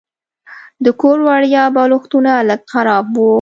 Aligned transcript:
د 0.83 0.85
کور 1.01 1.17
وړیا 1.27 1.63
بالښتونه 1.75 2.31
لږ 2.49 2.61
خراب 2.73 3.05
وو. 3.15 3.29